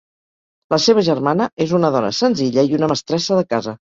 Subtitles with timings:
[0.73, 3.79] La seva germana és una dona senzilla i una mestressa de casa.